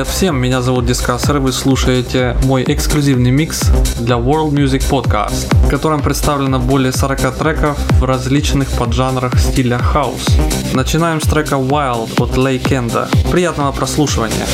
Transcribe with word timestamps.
Привет 0.00 0.14
всем, 0.14 0.40
меня 0.40 0.62
зовут 0.62 0.86
Дискассер, 0.86 1.40
вы 1.40 1.52
слушаете 1.52 2.34
мой 2.44 2.64
эксклюзивный 2.66 3.30
микс 3.30 3.70
для 3.98 4.16
World 4.16 4.50
Music 4.50 4.82
Podcast, 4.88 5.54
в 5.66 5.68
котором 5.68 6.00
представлено 6.00 6.58
более 6.58 6.90
40 6.90 7.36
треков 7.36 7.78
в 8.00 8.04
различных 8.04 8.70
поджанрах 8.70 9.38
стиля 9.38 9.76
хаус. 9.76 10.26
Начинаем 10.72 11.20
с 11.20 11.24
трека 11.24 11.56
Wild 11.56 12.18
от 12.18 12.34
Лей 12.38 12.58
Кенда. 12.58 13.10
Приятного 13.30 13.72
прослушивания! 13.72 14.46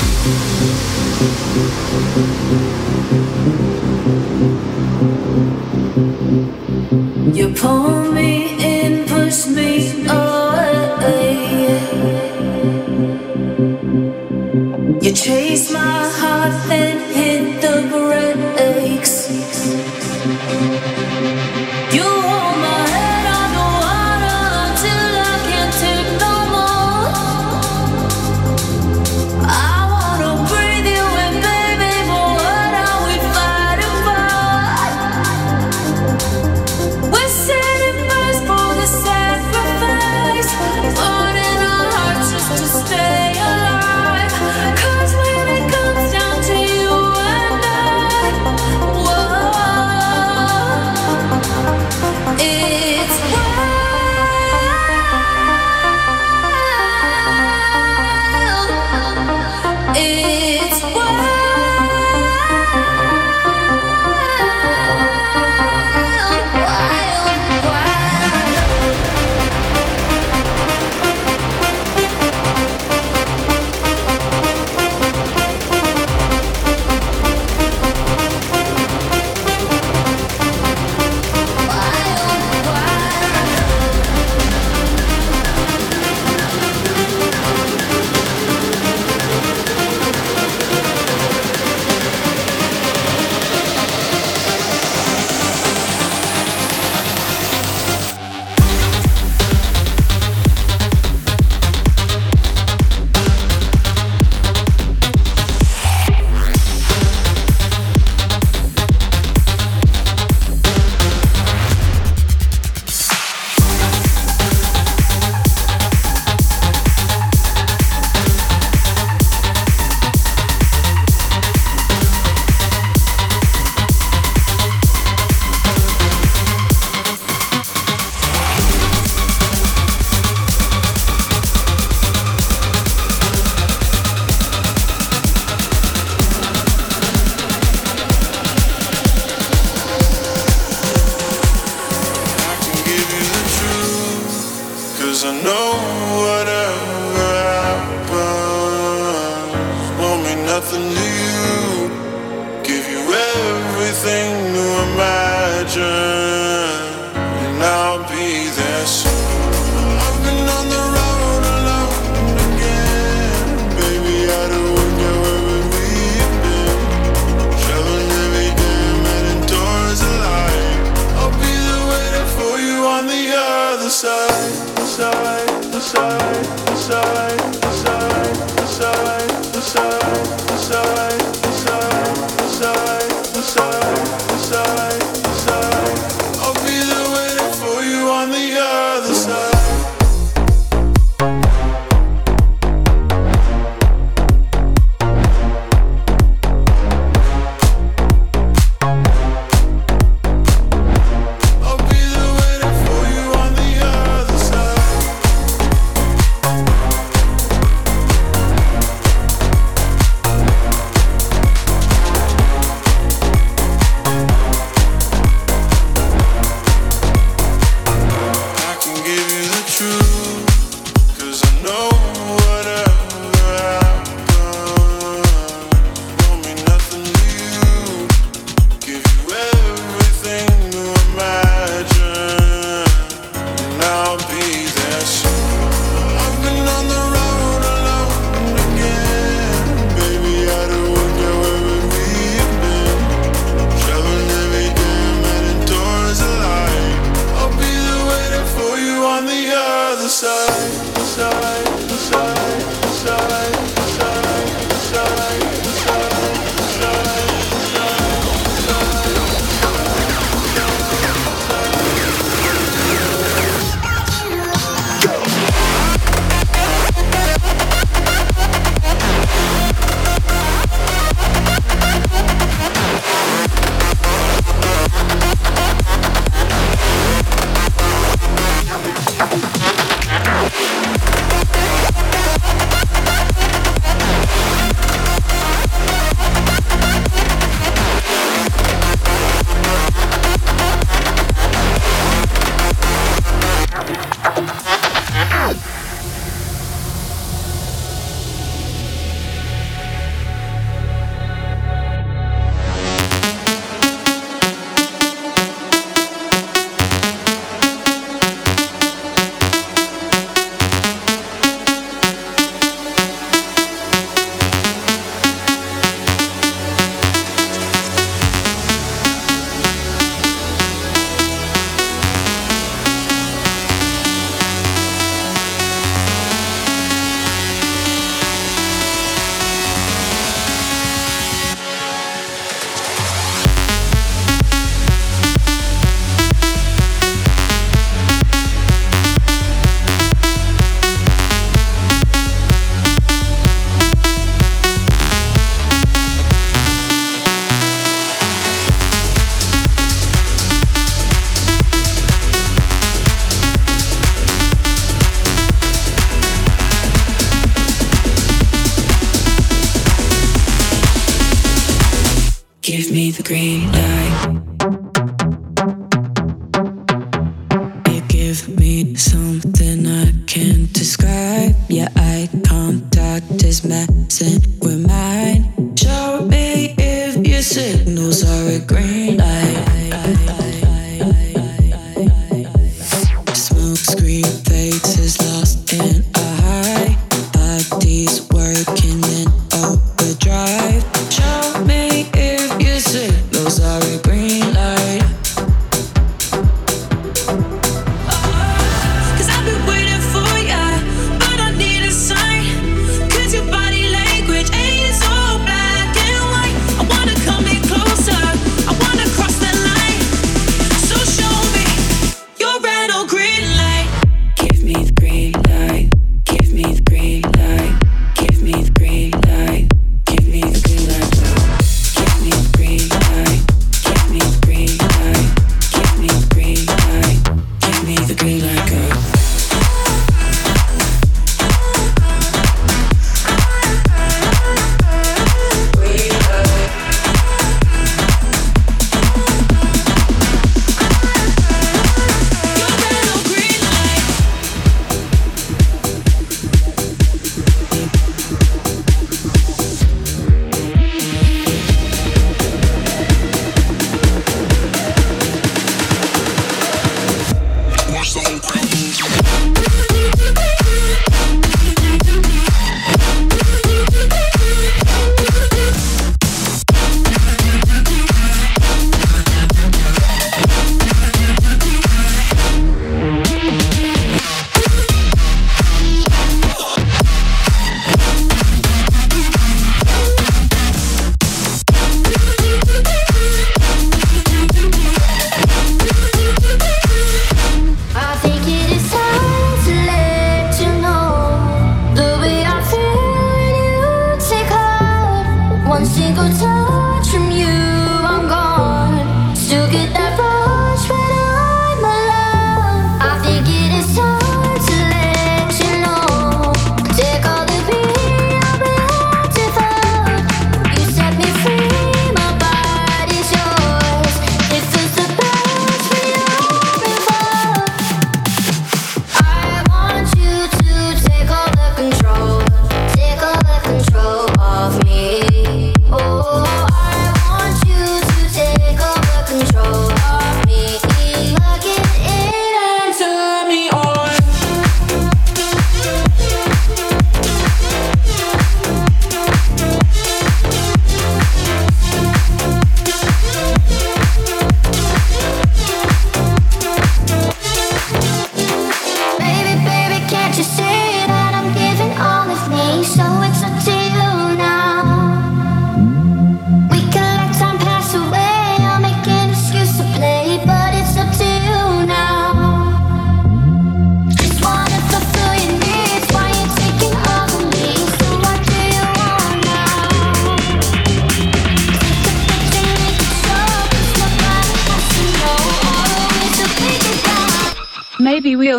You 7.32 7.54
pull 7.54 8.12
me 8.12 8.56
in, 8.58 9.04
push 9.06 9.46
me 9.46 9.75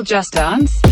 just 0.07 0.31
dance. 0.31 0.86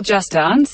just 0.00 0.32
dance. 0.32 0.67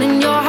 running 0.00 0.22
your 0.22 0.39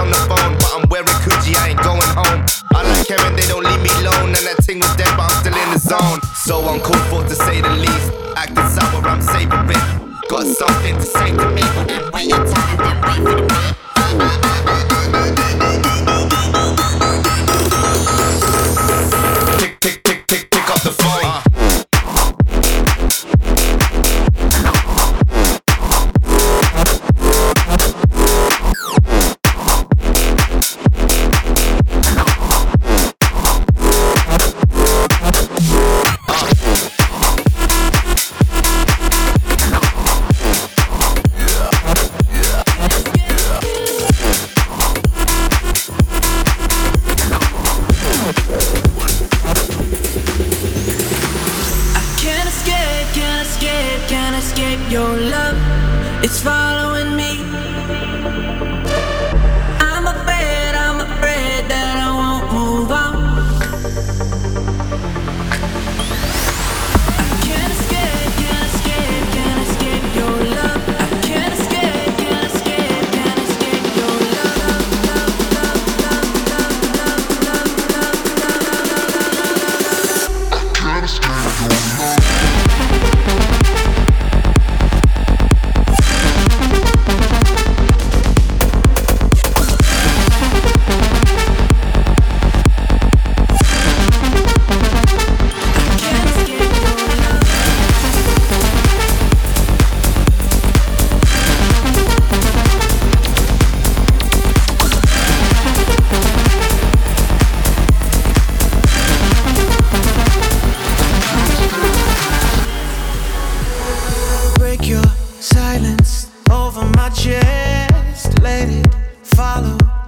on 0.00 0.08
the 0.08 0.16
phone, 0.24 0.56
but 0.56 0.70
I'm 0.72 0.88
wearing 0.88 1.06
coochie, 1.20 1.54
I 1.60 1.70
ain't 1.70 1.82
going 1.82 2.00
home. 2.16 2.40
I 2.72 2.82
like 2.88 3.06
Kevin, 3.06 3.36
they 3.36 3.46
don't 3.46 3.64
leave 3.64 3.82
me 3.82 3.92
alone, 4.00 4.32
and 4.32 4.44
that 4.48 4.64
thing 4.64 4.80
was 4.80 4.94
dead, 4.96 5.12
but 5.16 5.28
I'm 5.28 5.36
still 5.44 5.54
in 5.54 5.70
the 5.70 5.78
zone. 5.78 6.20
So 6.34 6.64
I'm 6.66 6.80
cool 6.80 7.00
for 7.12 7.22
to 7.28 7.34
say 7.34 7.60
the 7.60 7.70
least, 7.70 8.08
acting 8.34 8.68
sour, 8.72 9.04
I'm 9.04 9.20
savoring. 9.20 9.84
Got 10.28 10.46
something 10.46 10.96
to 10.96 11.02
say 11.02 11.36
to 11.36 11.46
me, 11.52 11.62
and 11.92 12.12
wait 12.12 12.28
you're 12.28 12.44
tired, 12.48 12.80
then 12.80 12.96
wait 13.04 13.20
for 13.28 13.36
the 13.36 13.46
beat. 13.46 13.79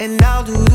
and 0.03 0.21
I'll 0.23 0.43
do 0.43 0.72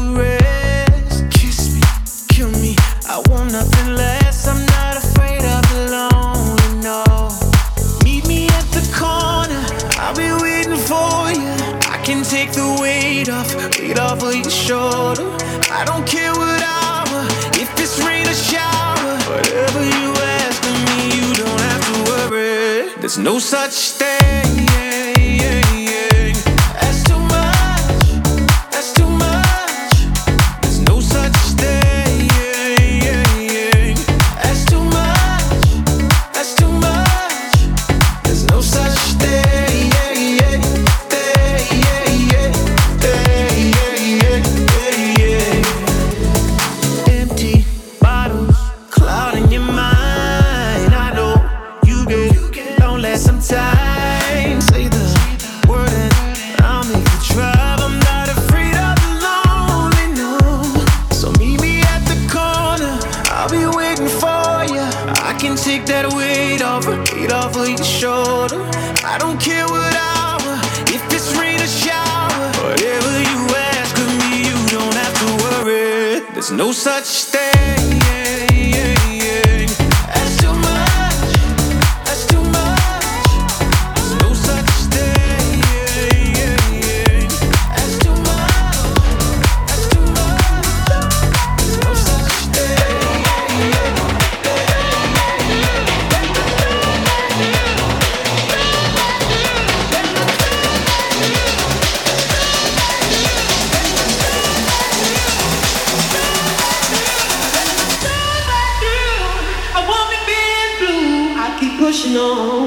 know. 112.18 112.67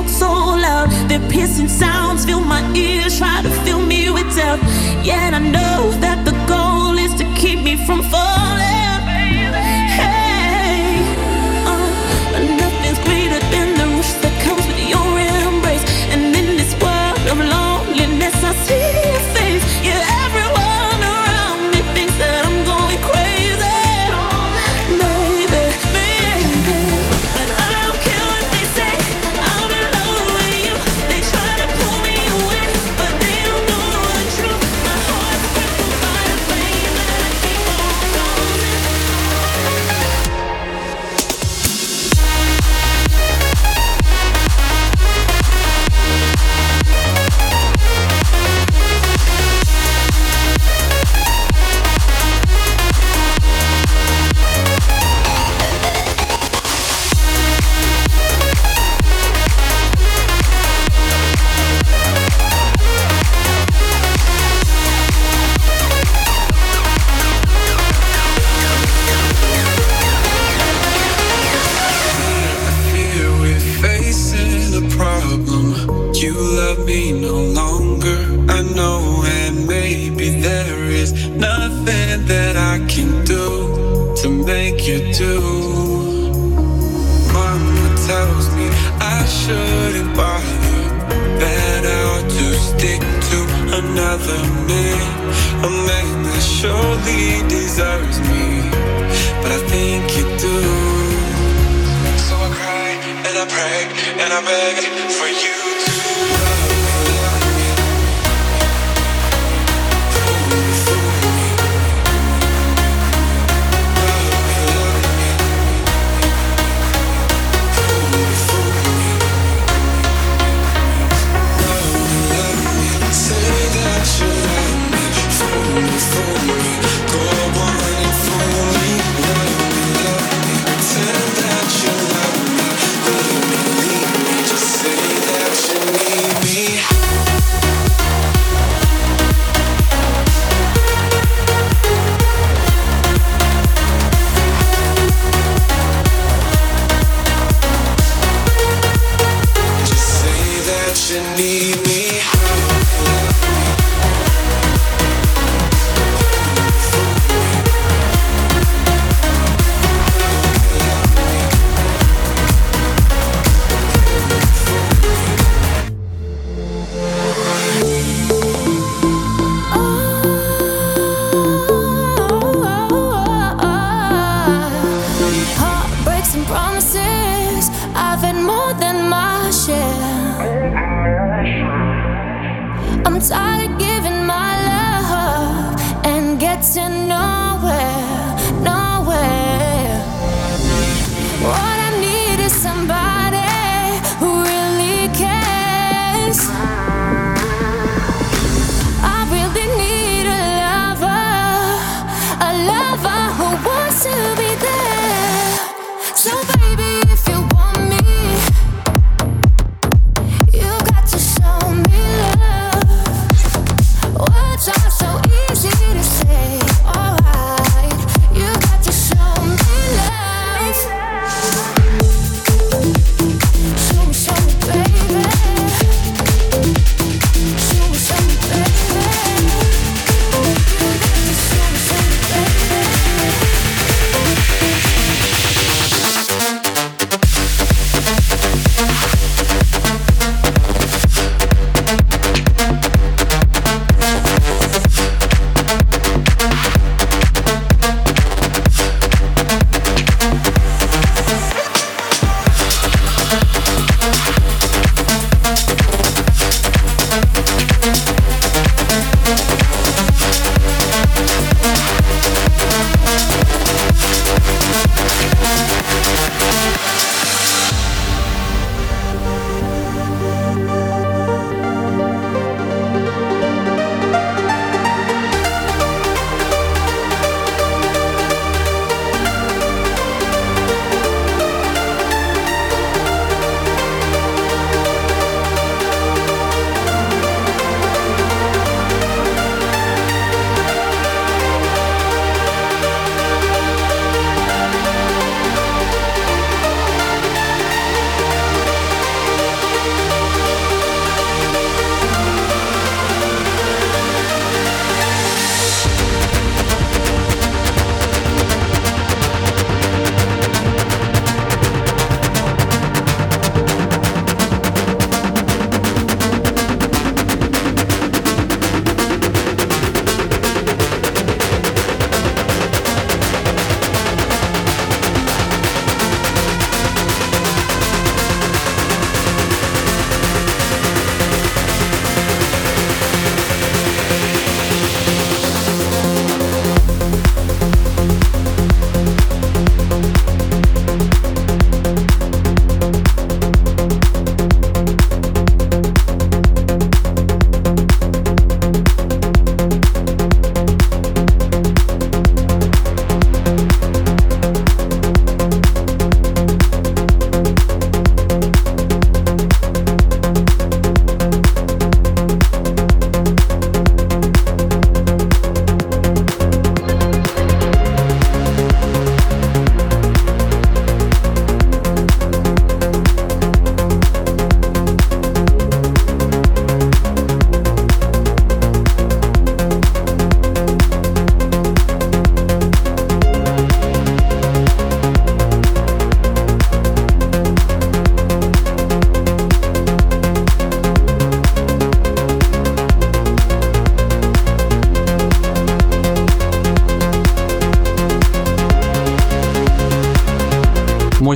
spoke 0.00 0.08
so 0.08 0.32
loud. 0.32 0.90
Their 1.08 1.20
piercing 1.28 1.68
sounds 1.68 2.24
fill 2.24 2.40
my 2.40 2.62
ears, 2.74 3.18
try 3.18 3.42
to 3.42 3.50
fill 3.64 3.84
me 3.84 4.10
with 4.10 4.34
doubt. 4.36 4.60
Yet 5.04 5.34
I 5.34 5.38
know 5.38 5.90
that 6.00 6.24
the 6.24 6.32
goal 6.46 6.96
is 6.98 7.14
to 7.14 7.24
keep 7.34 7.60
me 7.60 7.76
from 7.86 8.02
falling. 8.02 8.59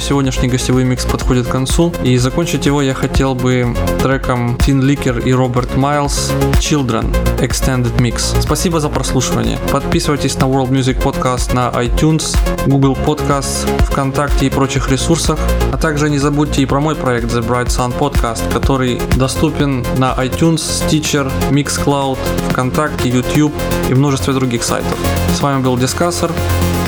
Сегодняшний 0.05 0.49
гостевой 0.49 0.85
микс 0.85 1.07
подходит 1.07 1.47
к 1.47 1.51
концу, 1.51 1.91
и 2.05 2.19
закончить 2.19 2.67
его 2.67 2.83
я 2.83 2.93
хотел 2.93 3.35
бы 3.35 3.75
треком 4.03 4.57
Tin 4.57 4.83
Licker 4.83 5.23
и 5.25 5.33
Роберт 5.33 5.77
Майлз 5.77 6.31
Children 6.61 7.07
Extended 7.39 7.97
Mix. 7.97 8.39
Спасибо 8.43 8.81
за 8.81 8.91
прослушивание. 8.91 9.59
Подписывайтесь 9.73 10.37
на 10.37 10.45
World 10.45 10.69
Music 10.69 11.03
Podcast 11.03 11.55
на 11.55 11.71
iTunes, 11.83 12.37
Google 12.67 12.99
Podcasts, 13.07 13.67
ВКонтакте 13.87 14.47
и 14.47 14.51
прочих 14.51 14.91
ресурсах. 14.91 15.39
А 15.73 15.79
также 15.79 16.11
не 16.11 16.19
забудьте 16.19 16.61
и 16.61 16.67
про 16.67 16.81
мой 16.81 16.97
проект 16.97 17.33
The 17.33 17.43
Bright 17.47 17.69
Sun 17.69 17.99
Podcast, 17.99 18.53
который 18.53 19.01
доступен 19.17 19.87
на 19.97 20.13
iTunes, 20.19 20.57
Stitcher, 20.57 21.33
Mixcloud, 21.51 22.19
ВКонтакте, 22.51 23.09
YouTube 23.09 23.55
и 23.89 23.95
множестве 23.95 24.35
других 24.35 24.65
сайтов. 24.65 24.99
С 25.35 25.41
вами 25.41 25.63
был 25.63 25.79
Дискассер. 25.79 26.31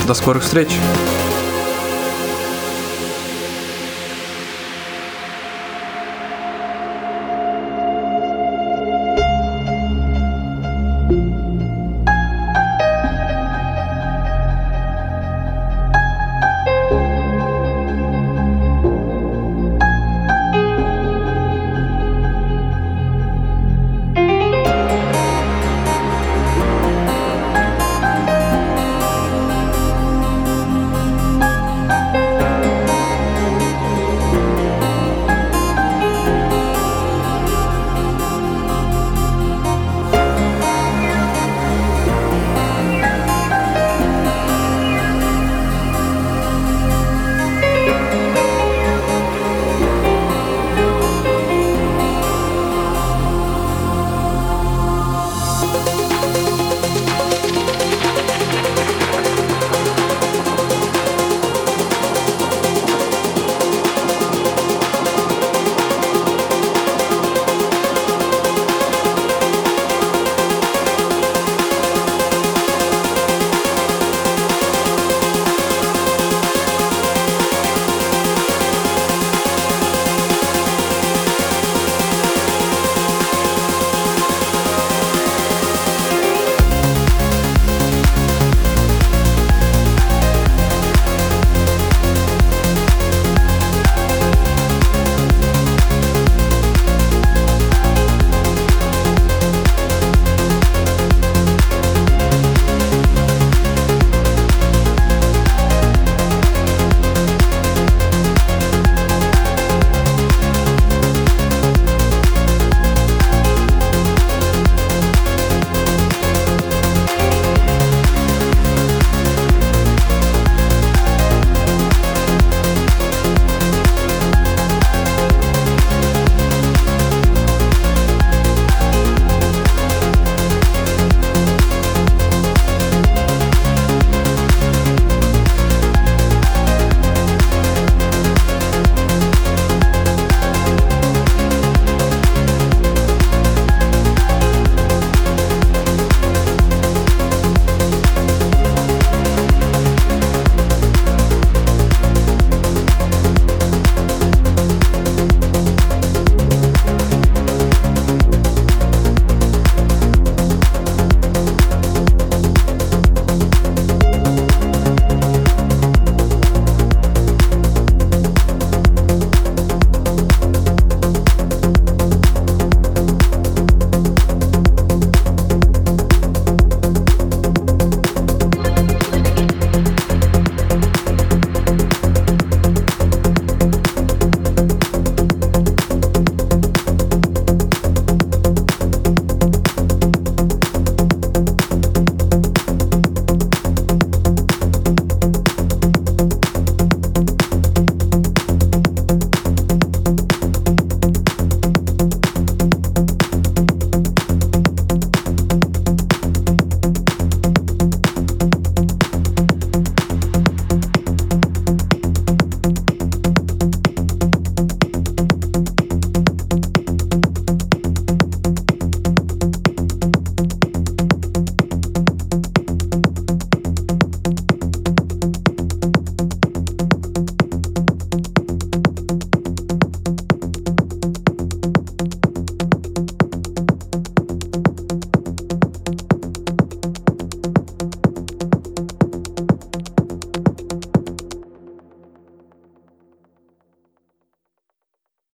До 0.06 0.12
скорых 0.12 0.42
встреч! 0.42 0.68